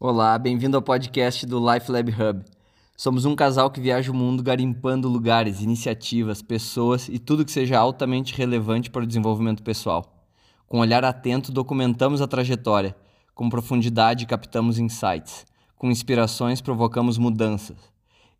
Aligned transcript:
Olá, 0.00 0.38
bem-vindo 0.38 0.76
ao 0.76 0.82
podcast 0.82 1.44
do 1.44 1.58
Life 1.58 1.90
Lab 1.90 2.08
Hub. 2.12 2.44
Somos 2.96 3.24
um 3.24 3.34
casal 3.34 3.68
que 3.68 3.80
viaja 3.80 4.12
o 4.12 4.14
mundo 4.14 4.44
garimpando 4.44 5.08
lugares, 5.08 5.60
iniciativas, 5.60 6.40
pessoas 6.40 7.08
e 7.08 7.18
tudo 7.18 7.44
que 7.44 7.50
seja 7.50 7.76
altamente 7.76 8.32
relevante 8.32 8.90
para 8.90 9.02
o 9.02 9.06
desenvolvimento 9.06 9.60
pessoal. 9.60 10.24
Com 10.68 10.76
um 10.76 10.80
olhar 10.82 11.04
atento, 11.04 11.50
documentamos 11.50 12.22
a 12.22 12.28
trajetória, 12.28 12.94
com 13.34 13.50
profundidade 13.50 14.24
captamos 14.24 14.78
insights, 14.78 15.44
com 15.74 15.90
inspirações 15.90 16.60
provocamos 16.60 17.18
mudanças. 17.18 17.76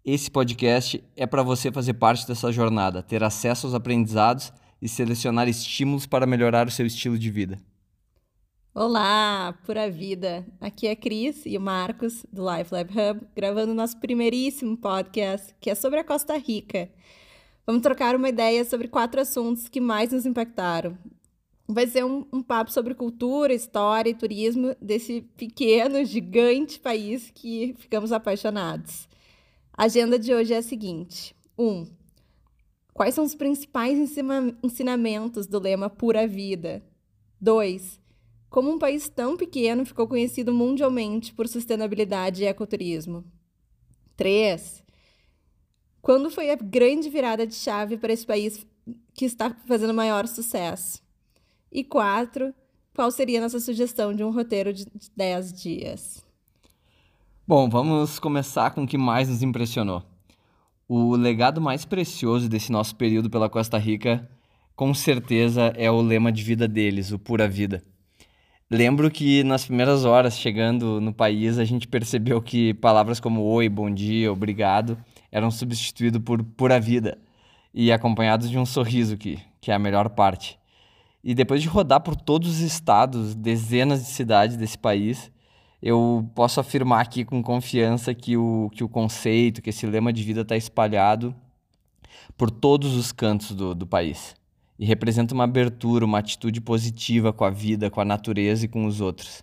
Esse 0.05 0.31
podcast 0.31 1.03
é 1.17 1.27
para 1.27 1.43
você 1.43 1.73
fazer 1.73 1.95
parte 1.95 2.25
dessa 2.25 2.53
jornada, 2.53 3.03
ter 3.03 3.25
acesso 3.25 3.67
aos 3.67 3.75
aprendizados 3.75 4.53
e 4.81 4.89
selecionar 4.89 5.49
estímulos 5.49 6.07
para 6.07 6.25
melhorar 6.25 6.69
o 6.69 6.71
seu 6.71 6.87
estilo 6.87 7.19
de 7.19 7.33
vida. 7.33 7.59
Olá, 8.81 9.59
pura 9.67 9.91
vida! 9.91 10.47
Aqui 10.61 10.87
é 10.87 10.93
a 10.93 10.97
Cris 10.97 11.45
e 11.45 11.59
o 11.59 11.61
Marcos, 11.61 12.25
do 12.33 12.49
Life 12.49 12.73
Lab 12.73 12.89
Hub, 12.93 13.27
gravando 13.35 13.75
nosso 13.75 13.99
primeiríssimo 13.99 14.77
podcast, 14.77 15.53
que 15.61 15.69
é 15.69 15.75
sobre 15.75 15.99
a 15.99 16.05
Costa 16.05 16.37
Rica. 16.37 16.89
Vamos 17.67 17.83
trocar 17.83 18.15
uma 18.15 18.29
ideia 18.29 18.65
sobre 18.65 18.87
quatro 18.87 19.21
assuntos 19.21 19.69
que 19.69 19.81
mais 19.81 20.13
nos 20.13 20.25
impactaram. 20.25 20.97
Vai 21.67 21.89
ser 21.89 22.05
um, 22.05 22.25
um 22.33 22.41
papo 22.41 22.71
sobre 22.71 22.95
cultura, 22.95 23.53
história 23.53 24.11
e 24.11 24.15
turismo 24.15 24.77
desse 24.81 25.23
pequeno, 25.37 26.05
gigante 26.05 26.79
país 26.79 27.33
que 27.35 27.75
ficamos 27.81 28.13
apaixonados. 28.13 29.09
A 29.73 29.87
agenda 29.87 30.17
de 30.21 30.33
hoje 30.33 30.55
é 30.55 30.59
a 30.59 30.63
seguinte: 30.63 31.35
1. 31.59 31.69
Um, 31.69 31.87
quais 32.95 33.13
são 33.13 33.25
os 33.25 33.35
principais 33.35 33.99
ensinamentos 34.63 35.49
do 35.49 35.59
lema 35.59 35.91
Pura 35.91 36.29
Vida? 36.29 36.81
2 37.41 38.07
como 38.51 38.71
um 38.71 38.79
país 38.79 39.09
tão 39.09 39.37
pequeno 39.37 39.85
ficou 39.85 40.07
conhecido 40.07 40.53
mundialmente 40.53 41.35
por 41.35 41.47
sustentabilidade 41.47 42.43
e 42.43 42.47
ecoturismo? 42.47 43.25
3. 44.17 44.83
Quando 46.01 46.31
foi 46.31 46.51
a 46.51 46.57
grande 46.57 47.11
virada 47.11 47.47
de 47.47 47.55
chave 47.55 47.99
para 47.99 48.13
esse 48.13 48.27
país 48.27 48.67
que 49.15 49.25
está 49.25 49.55
fazendo 49.67 49.93
maior 49.93 50.27
sucesso? 50.27 51.03
E 51.71 51.85
4. 51.85 52.55
Qual 52.95 53.11
seria 53.11 53.39
a 53.39 53.43
nossa 53.43 53.61
sugestão 53.61 54.15
de 54.15 54.25
um 54.25 54.31
roteiro 54.31 54.73
de 54.73 54.87
10 55.17 55.53
dias? 55.53 56.25
Bom, 57.47 57.69
vamos 57.69 58.19
começar 58.19 58.71
com 58.71 58.85
o 58.85 58.87
que 58.87 58.99
mais 58.99 59.29
nos 59.29 59.43
impressionou. 59.43 60.03
O 60.89 61.15
legado 61.15 61.61
mais 61.61 61.85
precioso 61.85 62.49
desse 62.49 62.73
nosso 62.73 62.97
período 62.97 63.29
pela 63.29 63.49
Costa 63.49 63.77
Rica, 63.77 64.29
com 64.75 64.95
certeza, 64.95 65.73
é 65.77 65.91
o 65.91 66.01
lema 66.01 66.33
de 66.33 66.43
vida 66.43 66.67
deles, 66.67 67.13
o 67.13 67.19
Pura 67.19 67.47
Vida. 67.47 67.83
Lembro 68.71 69.11
que 69.11 69.43
nas 69.45 69.65
primeiras 69.65 70.05
horas 70.05 70.39
chegando 70.39 71.01
no 71.01 71.13
país, 71.13 71.59
a 71.59 71.65
gente 71.65 71.89
percebeu 71.89 72.43
que 72.43 72.75
palavras 72.75 73.19
como 73.19 73.43
oi, 73.43 73.67
bom 73.67 73.91
dia, 73.91 74.31
obrigado 74.31 74.99
eram 75.31 75.51
substituídos 75.51 76.21
por 76.23 76.43
pura 76.43 76.81
vida 76.81 77.19
e 77.73 77.93
acompanhados 77.93 78.51
de 78.51 78.59
um 78.59 78.67
sorriso, 78.67 79.17
que, 79.17 79.39
que 79.61 79.71
é 79.71 79.75
a 79.75 79.79
melhor 79.79 80.11
parte. 80.11 80.59
E 81.23 81.35
depois 81.35 81.63
de 81.63 81.69
rodar 81.69 82.01
por 82.01 82.17
todos 82.17 82.49
os 82.49 82.61
estados, 82.61 83.35
dezenas 83.35 84.01
de 84.01 84.09
cidades 84.11 84.57
desse 84.57 84.79
país, 84.79 85.31
eu 85.83 86.29
posso 86.35 86.61
afirmar 86.61 87.01
aqui 87.01 87.25
com 87.25 87.43
confiança 87.43 88.15
que 88.15 88.37
o, 88.37 88.71
que 88.75 88.83
o 88.83 88.89
conceito, 88.89 89.63
que 89.63 89.71
esse 89.71 89.87
lema 89.87 90.13
de 90.13 90.23
vida 90.23 90.43
está 90.43 90.57
espalhado 90.57 91.35
por 92.37 92.51
todos 92.51 92.97
os 92.97 93.13
cantos 93.13 93.55
do, 93.55 93.75
do 93.75 93.87
país 93.87 94.38
e 94.79 94.87
representa 94.87 95.35
uma 95.35 95.45
abertura, 95.45 96.05
uma 96.05 96.19
atitude 96.19 96.61
positiva 96.61 97.33
com 97.33 97.45
a 97.45 97.51
vida, 97.51 97.91
com 97.91 98.01
a 98.01 98.05
natureza 98.05 98.65
e 98.65 98.69
com 98.69 98.87
os 98.87 99.01
outros. 99.01 99.43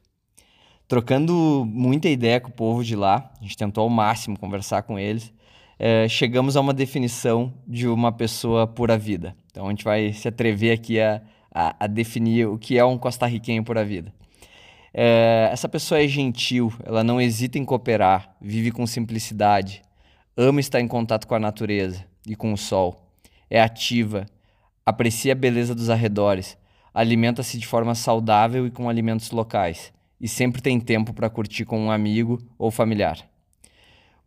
Trocando 0.87 1.65
muita 1.67 2.07
ideia 2.07 2.39
com 2.39 2.49
o 2.49 2.53
povo 2.53 2.83
de 2.83 2.95
lá, 2.95 3.31
a 3.39 3.43
gente 3.43 3.57
tentou 3.57 3.83
ao 3.83 3.89
máximo 3.89 4.39
conversar 4.39 4.83
com 4.83 4.99
eles, 4.99 5.33
é, 5.77 6.07
chegamos 6.07 6.55
a 6.55 6.61
uma 6.61 6.73
definição 6.73 7.53
de 7.67 7.87
uma 7.87 8.11
pessoa 8.11 8.65
pura 8.65 8.97
vida. 8.97 9.35
Então 9.51 9.67
a 9.67 9.69
gente 9.69 9.83
vai 9.83 10.13
se 10.13 10.27
atrever 10.27 10.73
aqui 10.73 10.99
a, 10.99 11.21
a, 11.53 11.75
a 11.85 11.87
definir 11.87 12.47
o 12.47 12.57
que 12.57 12.77
é 12.77 12.85
um 12.85 12.97
costarriquenho 12.97 13.63
pura 13.63 13.83
vida. 13.83 14.13
É, 14.93 15.49
essa 15.51 15.67
pessoa 15.67 16.01
é 16.01 16.07
gentil, 16.07 16.71
ela 16.85 17.03
não 17.03 17.19
hesita 17.19 17.57
em 17.57 17.65
cooperar, 17.65 18.33
vive 18.39 18.71
com 18.71 18.87
simplicidade, 18.87 19.81
ama 20.37 20.61
estar 20.61 20.79
em 20.79 20.87
contato 20.87 21.27
com 21.27 21.35
a 21.35 21.39
natureza 21.39 22.05
e 22.25 22.35
com 22.35 22.53
o 22.53 22.57
sol, 22.57 23.11
é 23.49 23.59
ativa, 23.59 24.25
aprecia 24.85 25.33
a 25.33 25.35
beleza 25.35 25.73
dos 25.73 25.89
arredores, 25.89 26.57
alimenta-se 26.93 27.57
de 27.57 27.65
forma 27.65 27.95
saudável 27.95 28.67
e 28.67 28.71
com 28.71 28.87
alimentos 28.87 29.31
locais, 29.31 29.91
e 30.21 30.27
sempre 30.27 30.61
tem 30.61 30.79
tempo 30.79 31.13
para 31.13 31.29
curtir 31.29 31.65
com 31.65 31.79
um 31.79 31.91
amigo 31.91 32.39
ou 32.57 32.69
familiar. 32.69 33.27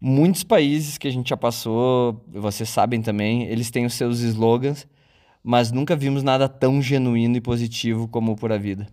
Muitos 0.00 0.44
países 0.44 0.98
que 0.98 1.08
a 1.08 1.10
gente 1.10 1.30
já 1.30 1.36
passou, 1.36 2.24
vocês 2.28 2.68
sabem 2.68 3.00
também, 3.00 3.44
eles 3.44 3.70
têm 3.70 3.86
os 3.86 3.94
seus 3.94 4.20
slogans, 4.20 4.86
mas 5.42 5.72
nunca 5.72 5.96
vimos 5.96 6.22
nada 6.22 6.48
tão 6.48 6.82
genuíno 6.82 7.36
e 7.36 7.40
positivo 7.40 8.06
como 8.06 8.32
o 8.32 8.36
Pura 8.36 8.58
Vida. 8.58 8.86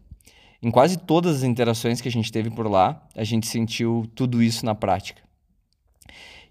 Em 0.61 0.71
quase 0.71 0.97
todas 0.97 1.37
as 1.37 1.43
interações 1.43 2.01
que 2.01 2.07
a 2.07 2.11
gente 2.11 2.31
teve 2.31 2.49
por 2.49 2.67
lá, 2.67 3.07
a 3.15 3.23
gente 3.23 3.45
sentiu 3.45 4.09
tudo 4.15 4.41
isso 4.41 4.65
na 4.65 4.73
prática. 4.73 5.21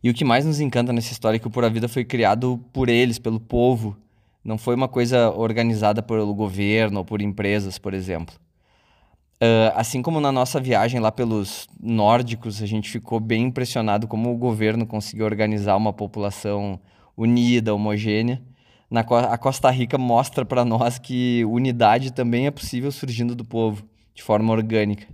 E 0.02 0.10
o 0.10 0.14
que 0.14 0.24
mais 0.24 0.44
nos 0.44 0.60
encanta 0.60 0.92
nessa 0.92 1.12
história 1.12 1.36
é 1.36 1.40
que 1.40 1.46
o 1.46 1.50
Pura 1.50 1.70
Vida 1.70 1.88
foi 1.88 2.04
criado 2.04 2.60
por 2.72 2.88
eles, 2.88 3.18
pelo 3.18 3.40
povo, 3.40 3.96
não 4.44 4.58
foi 4.58 4.74
uma 4.74 4.88
coisa 4.88 5.30
organizada 5.30 6.02
pelo 6.02 6.34
governo 6.34 6.98
ou 6.98 7.04
por 7.04 7.22
empresas, 7.22 7.78
por 7.78 7.94
exemplo. 7.94 8.34
Uh, 9.36 9.72
assim 9.74 10.00
como 10.02 10.20
na 10.20 10.30
nossa 10.30 10.60
viagem 10.60 11.00
lá 11.00 11.10
pelos 11.10 11.66
nórdicos, 11.80 12.62
a 12.62 12.66
gente 12.66 12.90
ficou 12.90 13.18
bem 13.18 13.44
impressionado 13.44 14.06
como 14.06 14.32
o 14.32 14.36
governo 14.36 14.86
conseguiu 14.86 15.24
organizar 15.24 15.76
uma 15.76 15.92
população 15.92 16.78
unida, 17.16 17.74
homogênea. 17.74 18.40
Na, 18.90 19.00
a 19.00 19.38
Costa 19.38 19.70
Rica 19.70 19.98
mostra 19.98 20.44
para 20.44 20.64
nós 20.64 20.98
que 20.98 21.44
unidade 21.46 22.12
também 22.12 22.46
é 22.46 22.50
possível 22.50 22.92
surgindo 22.92 23.34
do 23.34 23.44
povo, 23.44 23.84
de 24.14 24.22
forma 24.22 24.52
orgânica. 24.52 25.06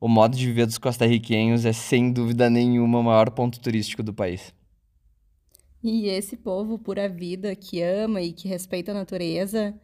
O 0.00 0.08
modo 0.08 0.36
de 0.36 0.46
viver 0.46 0.66
dos 0.66 0.78
costarriquenhos 0.78 1.64
é, 1.64 1.72
sem 1.72 2.12
dúvida 2.12 2.50
nenhuma, 2.50 2.98
o 2.98 3.02
maior 3.02 3.30
ponto 3.30 3.58
turístico 3.60 4.02
do 4.02 4.12
país. 4.12 4.52
E 5.82 6.06
esse 6.08 6.36
povo 6.36 6.78
pura 6.78 7.08
vida 7.08 7.54
que 7.54 7.80
ama 7.80 8.20
e 8.20 8.32
que 8.32 8.48
respeita 8.48 8.90
a 8.90 8.94
natureza 8.94 9.74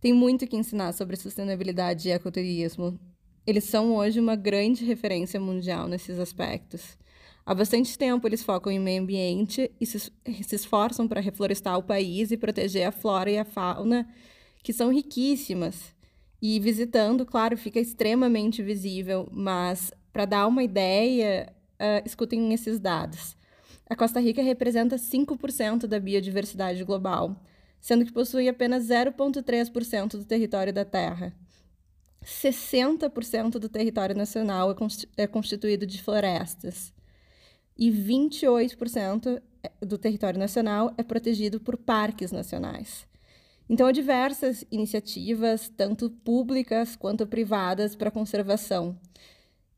tem 0.00 0.12
muito 0.12 0.46
que 0.46 0.56
ensinar 0.56 0.92
sobre 0.92 1.16
sustentabilidade 1.16 2.08
e 2.08 2.12
ecoturismo. 2.12 2.98
Eles 3.46 3.64
são 3.64 3.94
hoje 3.94 4.20
uma 4.20 4.36
grande 4.36 4.84
referência 4.84 5.40
mundial 5.40 5.88
nesses 5.88 6.18
aspectos. 6.18 6.96
Há 7.44 7.54
bastante 7.54 7.96
tempo 7.96 8.26
eles 8.26 8.42
focam 8.42 8.70
em 8.70 8.78
meio 8.78 9.02
ambiente 9.02 9.70
e 9.80 9.86
se, 9.86 10.12
esforçam 10.52 11.08
para 11.08 11.20
reflorestar 11.20 11.78
o 11.78 11.82
país 11.82 12.30
e 12.30 12.36
proteger 12.36 12.86
a 12.86 12.92
flora 12.92 13.30
e 13.30 13.38
a 13.38 13.44
fauna, 13.44 14.06
que 14.62 14.72
são 14.72 14.92
riquíssimas. 14.92 15.94
E 16.42 16.60
visitando, 16.60 17.24
claro, 17.24 17.56
fica 17.56 17.80
extremamente 17.80 18.62
visível, 18.62 19.28
mas 19.32 19.90
para 20.12 20.26
dar 20.26 20.46
uma 20.46 20.62
ideia, 20.62 21.52
uh, 21.80 22.06
escutem 22.06 22.52
esses 22.52 22.78
dados. 22.78 23.37
A 23.88 23.96
Costa 23.96 24.20
Rica 24.20 24.42
representa 24.42 24.96
5% 24.96 25.86
da 25.86 25.98
biodiversidade 25.98 26.84
global, 26.84 27.36
sendo 27.80 28.04
que 28.04 28.12
possui 28.12 28.48
apenas 28.48 28.84
0,3% 28.84 30.10
do 30.10 30.24
território 30.24 30.72
da 30.72 30.84
Terra. 30.84 31.32
60% 32.22 33.52
do 33.52 33.68
território 33.68 34.14
nacional 34.14 34.72
é, 34.72 35.22
é 35.22 35.26
constituído 35.26 35.86
de 35.86 36.02
florestas 36.02 36.92
e 37.78 37.90
28% 37.90 39.40
do 39.80 39.96
território 39.96 40.38
nacional 40.38 40.92
é 40.98 41.02
protegido 41.02 41.60
por 41.60 41.76
parques 41.76 42.32
nacionais. 42.32 43.06
Então, 43.70 43.86
há 43.86 43.92
diversas 43.92 44.64
iniciativas, 44.70 45.70
tanto 45.76 46.10
públicas 46.10 46.96
quanto 46.96 47.26
privadas, 47.26 47.94
para 47.94 48.10
conservação. 48.10 48.98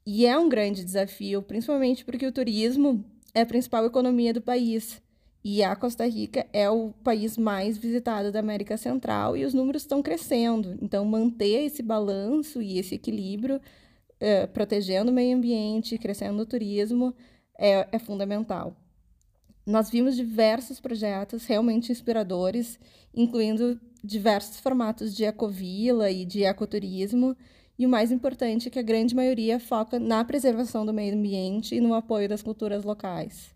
E 0.07 0.27
é 0.27 0.39
um 0.39 0.49
grande 0.49 0.85
desafio, 0.85 1.43
principalmente 1.43 2.05
porque 2.05 2.27
o 2.27 2.33
turismo 2.33 3.05
é 3.35 3.43
a 3.43 3.47
principal 3.47 3.85
economia 3.85 4.33
do 4.33 4.41
país. 4.41 5.01
E 5.43 5.63
a 5.63 5.75
Costa 5.75 6.07
Rica 6.07 6.47
é 6.53 6.69
o 6.69 6.93
país 7.03 7.39
mais 7.39 7.79
visitado 7.79 8.31
da 8.31 8.41
América 8.41 8.77
Central 8.77 9.37
e 9.37 9.45
os 9.45 9.55
números 9.55 9.83
estão 9.83 10.03
crescendo. 10.03 10.77
Então, 10.83 11.05
manter 11.05 11.65
esse 11.65 11.83
balanço 11.83 12.61
e 12.61 12.79
esse 12.79 12.95
equilíbrio, 12.95 13.61
é, 14.19 14.47
protegendo 14.47 15.11
o 15.11 15.15
meio 15.15 15.35
ambiente, 15.35 15.97
crescendo 15.97 16.43
o 16.43 16.47
turismo, 16.47 17.15
é, 17.59 17.89
é 17.91 17.99
fundamental. 17.99 18.77
Nós 19.67 19.89
vimos 19.89 20.15
diversos 20.15 20.79
projetos 20.79 21.47
realmente 21.47 21.91
inspiradores, 21.91 22.79
incluindo 23.15 23.81
diversos 24.05 24.61
formatos 24.61 25.15
de 25.15 25.25
ecovila 25.25 26.11
e 26.11 26.25
de 26.25 26.45
ecoturismo, 26.45 27.37
e 27.81 27.87
o 27.87 27.89
mais 27.89 28.13
importante 28.13 28.69
é 28.69 28.71
que 28.71 28.79
a 28.79 28.83
grande 28.83 29.15
maioria 29.15 29.59
foca 29.59 29.99
na 29.99 30.23
preservação 30.23 30.85
do 30.85 30.93
meio 30.93 31.15
ambiente 31.15 31.75
e 31.75 31.81
no 31.81 31.95
apoio 31.95 32.29
das 32.29 32.43
culturas 32.43 32.85
locais. 32.85 33.55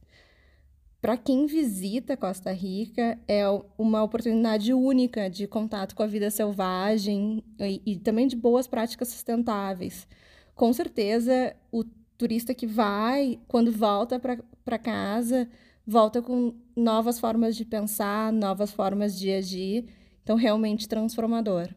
Para 0.99 1.15
quem 1.19 1.45
visita 1.45 2.17
Costa 2.17 2.51
Rica, 2.51 3.19
é 3.29 3.43
uma 3.77 4.03
oportunidade 4.03 4.73
única 4.73 5.29
de 5.29 5.47
contato 5.47 5.95
com 5.95 6.03
a 6.03 6.07
vida 6.07 6.31
selvagem 6.31 7.45
e, 7.61 7.83
e 7.85 7.99
também 7.99 8.27
de 8.27 8.35
boas 8.35 8.67
práticas 8.67 9.09
sustentáveis. 9.09 10.09
Com 10.55 10.73
certeza, 10.73 11.55
o 11.71 11.85
turista 12.17 12.55
que 12.55 12.67
vai, 12.67 13.39
quando 13.47 13.71
volta 13.71 14.19
para 14.19 14.79
casa, 14.79 15.47
volta 15.87 16.23
com 16.23 16.55
novas 16.75 17.21
formas 17.21 17.55
de 17.55 17.67
pensar, 17.67 18.33
novas 18.33 18.71
formas 18.71 19.19
de 19.19 19.31
agir. 19.31 19.85
Então, 20.23 20.35
realmente 20.35 20.89
transformador. 20.89 21.69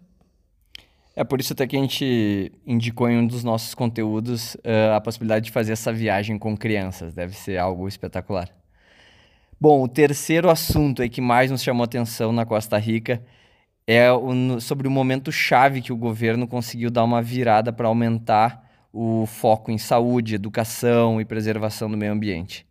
É 1.20 1.24
por 1.24 1.40
isso 1.40 1.54
até 1.54 1.66
que 1.66 1.76
a 1.76 1.80
gente 1.80 2.52
indicou 2.64 3.10
em 3.10 3.18
um 3.18 3.26
dos 3.26 3.44
nossos 3.44 3.74
conteúdos 3.74 4.54
uh, 4.58 4.94
a 4.96 5.02
possibilidade 5.02 5.46
de 5.46 5.52
fazer 5.52 5.74
essa 5.74 5.92
viagem 5.92 6.38
com 6.38 6.56
crianças. 6.56 7.12
Deve 7.12 7.36
ser 7.36 7.58
algo 7.58 7.88
espetacular. 7.88 8.48
Bom, 9.60 9.82
o 9.82 9.88
terceiro 9.88 10.48
assunto 10.48 11.02
aí 11.02 11.10
que 11.10 11.20
mais 11.20 11.50
nos 11.50 11.64
chamou 11.64 11.84
atenção 11.84 12.32
na 12.32 12.46
Costa 12.46 12.78
Rica 12.78 13.20
é 13.88 14.12
o, 14.12 14.62
sobre 14.62 14.88
o 14.88 14.92
momento 14.92 15.32
chave 15.32 15.82
que 15.82 15.92
o 15.92 15.98
governo 15.98 16.48
conseguiu 16.48 16.92
dar 16.92 17.04
uma 17.04 17.20
virada 17.20 17.74
para 17.74 17.88
aumentar 17.88 18.70
o 18.94 19.26
foco 19.26 19.72
em 19.72 19.80
saúde, 19.80 20.36
educação 20.36 21.20
e 21.20 21.26
preservação 21.26 21.90
do 21.90 21.98
meio 21.98 22.12
ambiente. 22.12 22.64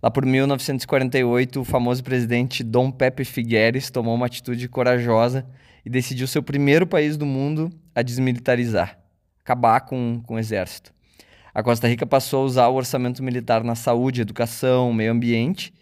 Lá 0.00 0.12
por 0.12 0.24
1948, 0.24 1.60
o 1.60 1.64
famoso 1.64 2.04
presidente 2.04 2.62
Dom 2.62 2.88
Pepe 2.88 3.24
Figueres 3.24 3.90
tomou 3.90 4.14
uma 4.14 4.26
atitude 4.26 4.68
corajosa 4.68 5.44
e 5.84 5.90
decidiu 5.90 6.28
ser 6.28 6.38
o 6.38 6.42
primeiro 6.42 6.86
país 6.86 7.16
do 7.16 7.26
mundo 7.26 7.68
a 7.92 8.00
desmilitarizar, 8.00 8.96
acabar 9.40 9.80
com, 9.80 10.22
com 10.24 10.34
o 10.34 10.38
exército. 10.38 10.94
A 11.52 11.64
Costa 11.64 11.88
Rica 11.88 12.06
passou 12.06 12.42
a 12.42 12.44
usar 12.44 12.68
o 12.68 12.76
orçamento 12.76 13.24
militar 13.24 13.64
na 13.64 13.74
saúde, 13.74 14.20
educação, 14.20 14.92
meio 14.92 15.10
ambiente, 15.10 15.74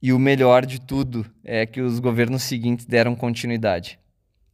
e 0.00 0.14
o 0.14 0.18
melhor 0.18 0.64
de 0.64 0.80
tudo 0.80 1.26
é 1.44 1.66
que 1.66 1.82
os 1.82 1.98
governos 1.98 2.44
seguintes 2.44 2.86
deram 2.86 3.14
continuidade. 3.14 3.98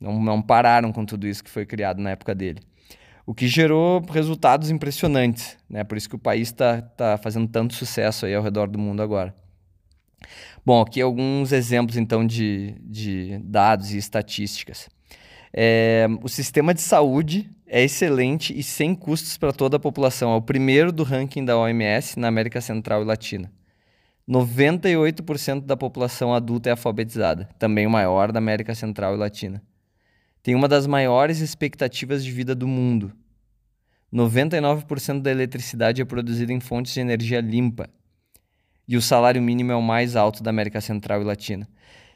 Não, 0.01 0.21
não 0.21 0.43
pararam 0.43 0.91
com 0.91 1.05
tudo 1.05 1.29
isso 1.29 1.45
que 1.45 1.51
foi 1.51 1.65
criado 1.65 2.01
na 2.01 2.11
época 2.11 2.35
dele. 2.35 2.61
O 3.27 3.35
que 3.35 3.49
gerou 3.49 4.05
resultados 4.11 4.71
impressionantes, 4.71 5.57
né? 5.69 5.83
Por 5.83 5.97
isso 5.97 6.09
que 6.09 6.15
o 6.15 6.19
país 6.19 6.49
está 6.49 6.83
tá 6.83 7.17
fazendo 7.17 7.49
tanto 7.49 7.75
sucesso 7.75 8.27
aí 8.27 8.35
ao 8.35 8.43
redor 8.43 8.69
do 8.69 8.79
mundo 8.79 9.03
agora. 9.03 9.35
Bom, 10.65 10.81
aqui 10.81 11.01
alguns 11.01 11.53
exemplos 11.53 11.97
então 11.97 12.27
de, 12.27 12.75
de 12.81 13.39
dados 13.43 13.93
e 13.93 13.99
estatísticas. 13.99 14.89
É, 15.53 16.07
o 16.23 16.29
sistema 16.29 16.75
de 16.75 16.81
saúde 16.81 17.51
é 17.67 17.83
excelente 17.83 18.57
e 18.59 18.63
sem 18.63 18.95
custos 18.95 19.37
para 19.39 19.53
toda 19.53 19.77
a 19.77 19.81
população. 19.81 20.33
É 20.33 20.37
o 20.37 20.43
primeiro 20.43 20.93
do 20.93 21.03
ranking 21.03 21.45
da 21.45 21.57
OMS 21.57 22.19
na 22.19 22.29
América 22.29 22.61
Central 22.61 23.03
e 23.03 23.05
Latina. 23.05 23.51
98% 24.29 25.67
da 25.67 25.77
população 25.77 26.35
adulta 26.35 26.71
é 26.71 26.73
alfabetizada, 26.73 27.49
também 27.59 27.87
o 27.87 27.91
maior 27.91 28.33
da 28.33 28.39
América 28.39 28.75
Central 28.75 29.15
e 29.15 29.19
Latina. 29.19 29.63
Tem 30.45 30.55
uma 30.55 30.69
das 30.69 30.87
maiores 30.87 31.41
expectativas 31.41 32.23
de 32.23 32.31
vida 32.31 32.55
do 32.55 32.69
mundo. 32.69 33.15
99% 34.13 35.23
da 35.23 35.31
eletricidade 35.31 36.03
é 36.03 36.05
produzida 36.05 36.53
em 36.53 36.61
fontes 36.61 36.93
de 36.93 37.01
energia 37.01 37.41
limpa, 37.41 37.89
e 38.87 38.95
o 38.95 39.01
salário 39.01 39.41
mínimo 39.41 39.73
é 39.73 39.75
o 39.75 39.81
mais 39.81 40.17
alto 40.17 40.43
da 40.43 40.51
América 40.51 40.83
Central 40.83 41.23
e 41.23 41.25
Latina. 41.25 41.67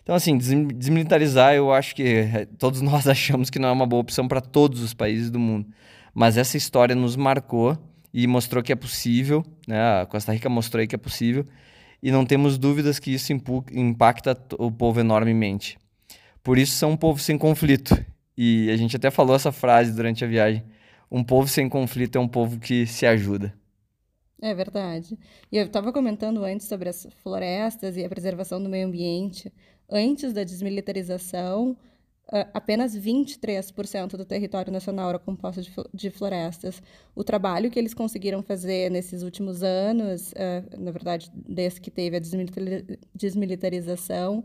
Então, 0.03 0.15
assim, 0.15 0.37
desmilitarizar, 0.37 1.55
eu 1.55 1.73
acho 1.73 1.95
que 1.95 2.03
eh, 2.03 2.47
todos 2.59 2.83
nós 2.85 3.09
achamos 3.09 3.49
que 3.49 3.59
não 3.59 3.71
é 3.71 3.73
uma 3.73 3.87
boa 3.87 4.03
opção 4.03 4.29
para 4.29 4.43
todos 4.43 4.83
os 4.83 4.93
países 4.93 5.31
do 5.31 5.39
mundo. 5.39 5.67
Mas 6.13 6.37
essa 6.37 6.59
história 6.59 6.95
nos 6.95 7.17
marcou 7.17 7.79
e 8.13 8.27
mostrou 8.27 8.63
que 8.63 8.73
é 8.73 8.77
possível, 8.77 9.43
né? 9.67 10.03
A 10.03 10.05
Costa 10.05 10.35
Rica 10.35 10.51
mostrou 10.51 10.87
que 10.87 10.95
é 10.95 10.99
possível, 10.99 11.47
e 12.03 12.13
não 12.13 12.27
temos 12.27 12.59
dúvidas 12.59 12.99
que 12.99 13.11
isso 13.11 13.33
impacta 13.73 14.39
o 14.59 14.71
povo 14.71 15.01
enormemente. 15.01 15.79
Por 16.43 16.59
isso, 16.59 16.77
são 16.77 16.91
um 16.91 16.97
povo 16.97 17.19
sem 17.19 17.39
conflito. 17.39 17.97
E 18.41 18.71
a 18.71 18.77
gente 18.77 18.95
até 18.95 19.11
falou 19.11 19.35
essa 19.35 19.51
frase 19.51 19.93
durante 19.93 20.25
a 20.25 20.29
viagem: 20.29 20.63
um 21.11 21.25
povo 21.25 21.49
sem 21.49 21.69
conflito 21.69 22.17
é 22.17 22.21
um 22.21 22.29
povo 22.29 22.61
que 22.61 22.87
se 22.87 23.05
ajuda. 23.05 23.53
É 24.41 24.55
verdade. 24.55 25.19
E 25.51 25.57
eu 25.57 25.67
estava 25.67 25.93
comentando 25.93 26.45
antes 26.45 26.69
sobre 26.69 26.89
as 26.89 27.09
florestas 27.21 27.97
e 27.97 28.05
a 28.05 28.09
preservação 28.09 28.63
do 28.63 28.69
meio 28.69 28.87
ambiente. 28.87 29.53
Antes 29.91 30.33
da 30.33 30.45
desmilitarização, 30.45 31.77
apenas 32.55 32.97
23% 32.97 34.11
do 34.11 34.25
território 34.25 34.73
nacional 34.73 35.09
era 35.09 35.19
composto 35.19 35.63
de 35.93 36.09
florestas. 36.09 36.81
O 37.17 37.25
trabalho 37.25 37.73
que 37.73 37.79
eles 37.81 37.93
conseguiram 37.93 38.41
fazer 38.41 38.89
nesses 38.89 39.25
últimos 39.25 39.65
anos, 39.65 40.33
na 40.79 40.93
verdade, 40.93 41.29
desde 41.35 41.81
que 41.81 41.91
teve 41.91 42.19
a 42.19 42.21
desmilitarização, 43.13 44.45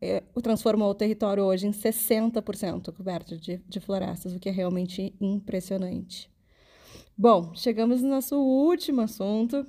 é, 0.00 0.22
transformou 0.42 0.90
o 0.90 0.94
território 0.94 1.44
hoje 1.44 1.66
em 1.66 1.70
60% 1.70 2.92
coberto 2.92 3.36
de, 3.36 3.58
de 3.68 3.80
florestas, 3.80 4.34
o 4.34 4.38
que 4.38 4.48
é 4.48 4.52
realmente 4.52 5.14
impressionante. 5.20 6.30
Bom, 7.16 7.52
chegamos 7.54 8.00
no 8.00 8.08
nosso 8.08 8.36
último 8.36 9.02
assunto, 9.02 9.66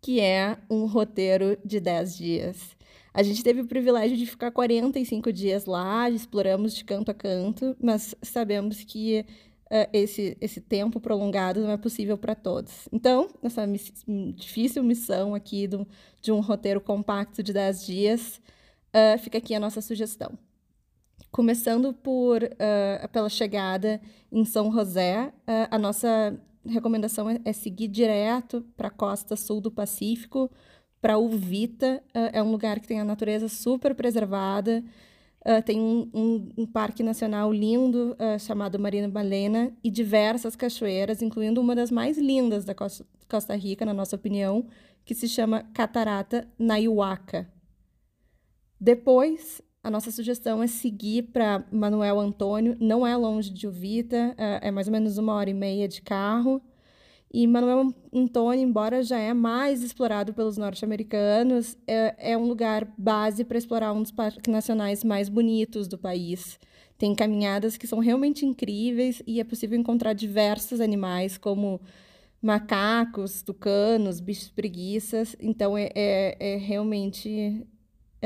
que 0.00 0.20
é 0.20 0.58
um 0.68 0.86
roteiro 0.86 1.56
de 1.64 1.78
10 1.78 2.16
dias. 2.16 2.76
A 3.14 3.22
gente 3.22 3.42
teve 3.42 3.60
o 3.60 3.66
privilégio 3.66 4.16
de 4.16 4.26
ficar 4.26 4.50
45 4.50 5.32
dias 5.32 5.64
lá, 5.64 6.10
exploramos 6.10 6.74
de 6.74 6.84
canto 6.84 7.10
a 7.10 7.14
canto, 7.14 7.76
mas 7.80 8.14
sabemos 8.20 8.82
que 8.82 9.24
uh, 9.66 9.88
esse, 9.92 10.36
esse 10.40 10.60
tempo 10.60 11.00
prolongado 11.00 11.60
não 11.60 11.70
é 11.70 11.76
possível 11.76 12.18
para 12.18 12.34
todos. 12.34 12.88
Então, 12.92 13.28
nessa 13.42 13.66
miss 13.66 13.92
difícil 14.34 14.82
missão 14.82 15.34
aqui 15.34 15.66
do, 15.66 15.86
de 16.20 16.30
um 16.30 16.40
roteiro 16.40 16.80
compacto 16.80 17.42
de 17.42 17.52
10 17.52 17.86
dias, 17.86 18.40
uh, 18.96 19.18
fica 19.18 19.38
aqui 19.38 19.54
a 19.54 19.60
nossa 19.60 19.80
sugestão. 19.80 20.32
Começando 21.30 21.92
por, 21.92 22.42
uh, 22.42 23.08
pela 23.12 23.28
chegada 23.28 24.00
em 24.32 24.44
São 24.44 24.72
José, 24.72 25.32
a 25.70 25.78
nossa 25.78 26.38
recomendação 26.68 27.28
é, 27.30 27.40
é 27.44 27.52
seguir 27.52 27.88
direto 27.88 28.64
para 28.76 28.88
a 28.88 28.90
costa 28.90 29.36
sul 29.36 29.60
do 29.60 29.70
Pacífico, 29.70 30.50
para 31.00 31.18
Uvita. 31.18 32.02
Uh, 32.08 32.30
é 32.32 32.42
um 32.42 32.50
lugar 32.50 32.80
que 32.80 32.88
tem 32.88 33.00
a 33.00 33.04
natureza 33.04 33.48
super 33.48 33.94
preservada. 33.94 34.82
Uh, 35.40 35.62
tem 35.62 35.78
um, 35.78 36.10
um, 36.12 36.52
um, 36.58 36.66
parque 36.66 37.02
nacional 37.02 37.52
lindo 37.52 38.16
uh, 38.18 38.38
chamado 38.38 38.78
Marina 38.78 39.08
Balena 39.08 39.72
e 39.84 39.90
diversas 39.90 40.56
cachoeiras, 40.56 41.22
incluindo 41.22 41.60
uma 41.60 41.74
das 41.74 41.90
mais 41.90 42.18
lindas 42.18 42.64
da 42.64 42.74
Costa 42.74 43.54
Rica, 43.54 43.84
na 43.84 43.94
nossa 43.94 44.16
opinião, 44.16 44.66
que 45.04 45.14
se 45.14 45.28
chama 45.28 45.62
Catarata 45.72 46.48
Naiuaca. 46.58 47.48
Depois, 48.80 49.62
a 49.82 49.90
nossa 49.90 50.10
sugestão 50.10 50.62
é 50.62 50.66
seguir 50.66 51.22
para 51.32 51.64
Manuel 51.70 52.18
Antônio, 52.18 52.76
não 52.80 53.06
é 53.06 53.16
longe 53.16 53.50
de 53.50 53.66
Uvita, 53.66 54.34
é, 54.36 54.68
é 54.68 54.70
mais 54.70 54.88
ou 54.88 54.92
menos 54.92 55.16
uma 55.16 55.32
hora 55.34 55.48
e 55.48 55.54
meia 55.54 55.86
de 55.86 56.02
carro. 56.02 56.60
E 57.32 57.46
Manuel 57.46 57.94
Antônio, 58.12 58.62
embora 58.62 59.02
já 59.02 59.18
é 59.18 59.34
mais 59.34 59.82
explorado 59.82 60.32
pelos 60.32 60.56
norte-americanos, 60.56 61.76
é, 61.86 62.32
é 62.32 62.36
um 62.36 62.46
lugar 62.46 62.92
base 62.96 63.44
para 63.44 63.58
explorar 63.58 63.92
um 63.92 64.02
dos 64.02 64.10
parques 64.10 64.50
nacionais 64.52 65.04
mais 65.04 65.28
bonitos 65.28 65.86
do 65.86 65.98
país. 65.98 66.58
Tem 66.98 67.14
caminhadas 67.14 67.76
que 67.76 67.86
são 67.86 67.98
realmente 67.98 68.46
incríveis 68.46 69.22
e 69.26 69.38
é 69.38 69.44
possível 69.44 69.78
encontrar 69.78 70.14
diversos 70.14 70.80
animais, 70.80 71.36
como 71.36 71.80
macacos, 72.40 73.42
tucanos, 73.42 74.18
bichos 74.18 74.48
preguiças. 74.48 75.36
Então, 75.38 75.76
é, 75.76 75.90
é, 75.94 76.54
é 76.54 76.56
realmente 76.56 77.66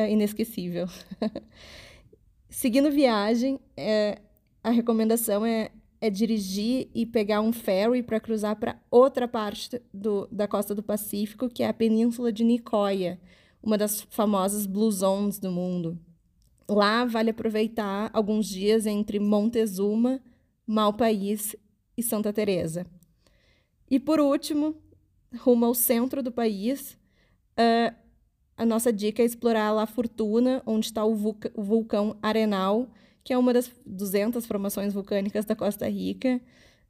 é 0.01 0.11
inesquecível. 0.11 0.87
Seguindo 2.49 2.91
viagem, 2.91 3.61
é, 3.77 4.21
a 4.63 4.71
recomendação 4.71 5.47
é, 5.47 5.71
é 6.01 6.11
dirigir 6.11 6.89
e 6.95 7.07
pegar 7.07 7.41
um 7.41 7.53
ferry 7.53 8.03
para 8.03 8.19
cruzar 8.19 8.57
para 8.57 8.81
outra 8.91 9.29
parte 9.29 9.81
do, 9.93 10.27
da 10.33 10.49
costa 10.49 10.75
do 10.75 10.83
Pacífico, 10.83 11.49
que 11.49 11.63
é 11.63 11.69
a 11.69 11.75
Península 11.75 12.33
de 12.33 12.43
Nicoya, 12.43 13.21
uma 13.63 13.79
das 13.79 14.01
famosas 14.01 14.67
Blue 14.67 14.91
Zones 14.91 15.39
do 15.39 15.51
mundo. 15.51 15.99
Lá 16.69 17.05
vale 17.05 17.31
aproveitar 17.31 18.11
alguns 18.13 18.49
dias 18.49 18.87
entre 18.87 19.19
Montezuma, 19.19 20.21
Malpaís 20.67 21.57
e 21.97 22.03
Santa 22.03 22.33
Teresa. 22.33 22.87
E 23.91 23.99
por 23.99 24.21
último, 24.21 24.77
rumo 25.39 25.67
ao 25.67 25.75
centro 25.75 26.23
do 26.23 26.31
país, 26.31 26.97
uh, 27.59 27.95
a 28.61 28.67
nossa 28.67 28.93
dica 28.93 29.23
é 29.23 29.25
explorar 29.25 29.73
La 29.73 29.87
Fortuna, 29.87 30.63
onde 30.67 30.85
está 30.85 31.03
o, 31.03 31.15
vulca 31.15 31.51
o 31.55 31.63
vulcão 31.63 32.19
Arenal, 32.21 32.91
que 33.25 33.33
é 33.33 33.39
uma 33.39 33.55
das 33.55 33.73
200 33.87 34.45
formações 34.45 34.93
vulcânicas 34.93 35.47
da 35.47 35.57
Costa 35.57 35.89
Rica. 35.89 36.39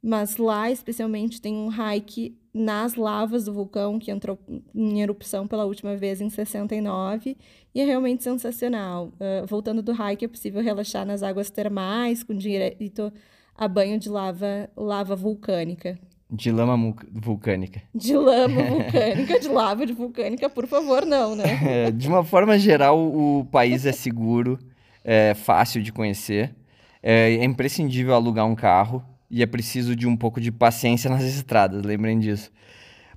Mas 0.03 0.35
lá, 0.35 0.69
especialmente, 0.69 1.39
tem 1.39 1.55
um 1.55 1.69
hike 1.69 2.37
nas 2.53 2.95
lavas 2.95 3.45
do 3.45 3.53
vulcão, 3.53 3.99
que 3.99 4.11
entrou 4.11 4.37
em 4.75 5.01
erupção 5.01 5.47
pela 5.47 5.63
última 5.63 5.95
vez 5.95 6.19
em 6.19 6.29
69, 6.29 7.37
e 7.73 7.79
é 7.79 7.85
realmente 7.85 8.21
sensacional. 8.21 9.13
Uh, 9.13 9.47
voltando 9.47 9.81
do 9.81 9.93
hike, 9.93 10.25
é 10.25 10.27
possível 10.27 10.61
relaxar 10.61 11.05
nas 11.05 11.23
águas 11.23 11.49
termais, 11.49 12.21
com 12.21 12.33
direito 12.33 13.13
a 13.55 13.65
banho 13.65 13.97
de 13.97 14.09
lava, 14.09 14.69
lava 14.75 15.15
vulcânica. 15.15 15.97
De 16.31 16.49
lama 16.49 16.95
vulcânica. 17.11 17.81
De 17.93 18.15
lama 18.15 18.63
vulcânica, 18.63 19.37
de 19.37 19.49
lava 19.49 19.85
de 19.85 19.91
vulcânica, 19.91 20.49
por 20.49 20.65
favor, 20.65 21.05
não, 21.05 21.35
né? 21.35 21.59
É, 21.67 21.91
de 21.91 22.07
uma 22.07 22.23
forma 22.23 22.57
geral, 22.57 22.97
o 22.97 23.45
país 23.51 23.85
é 23.85 23.91
seguro, 23.91 24.57
é 25.03 25.33
fácil 25.33 25.83
de 25.83 25.91
conhecer, 25.91 26.55
é, 27.03 27.33
é 27.33 27.43
imprescindível 27.43 28.13
alugar 28.13 28.45
um 28.45 28.55
carro 28.55 29.03
e 29.29 29.43
é 29.43 29.45
preciso 29.45 29.93
de 29.93 30.07
um 30.07 30.15
pouco 30.15 30.39
de 30.39 30.51
paciência 30.51 31.09
nas 31.09 31.23
estradas, 31.23 31.83
lembrem 31.83 32.17
disso. 32.17 32.49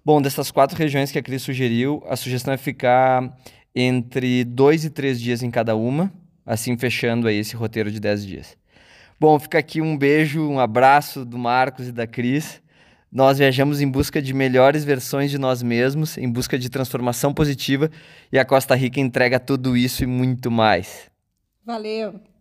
Bom, 0.04 0.20
dessas 0.20 0.50
quatro 0.50 0.76
regiões 0.76 1.12
que 1.12 1.18
a 1.18 1.22
Cris 1.22 1.42
sugeriu, 1.42 2.02
a 2.08 2.16
sugestão 2.16 2.52
é 2.52 2.56
ficar 2.56 3.32
entre 3.74 4.44
dois 4.44 4.84
e 4.84 4.90
três 4.90 5.20
dias 5.20 5.42
em 5.42 5.50
cada 5.50 5.76
uma, 5.76 6.12
assim 6.44 6.76
fechando 6.76 7.28
aí 7.28 7.38
esse 7.38 7.54
roteiro 7.54 7.90
de 7.90 8.00
dez 8.00 8.26
dias. 8.26 8.56
Bom, 9.20 9.38
fica 9.38 9.58
aqui 9.58 9.80
um 9.80 9.96
beijo, 9.96 10.42
um 10.46 10.58
abraço 10.58 11.24
do 11.24 11.38
Marcos 11.38 11.88
e 11.88 11.92
da 11.92 12.06
Cris. 12.06 12.60
Nós 13.14 13.38
viajamos 13.38 13.80
em 13.80 13.88
busca 13.88 14.20
de 14.20 14.34
melhores 14.34 14.84
versões 14.84 15.30
de 15.30 15.38
nós 15.38 15.62
mesmos, 15.62 16.18
em 16.18 16.28
busca 16.28 16.58
de 16.58 16.68
transformação 16.68 17.32
positiva, 17.32 17.88
e 18.32 18.40
a 18.40 18.44
Costa 18.44 18.74
Rica 18.74 18.98
entrega 18.98 19.38
tudo 19.38 19.76
isso 19.76 20.02
e 20.02 20.06
muito 20.06 20.50
mais. 20.50 21.08
Valeu! 21.64 22.33